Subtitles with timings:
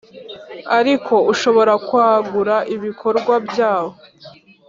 [0.79, 3.93] ariko ushobora kwagura ibikorwa byawo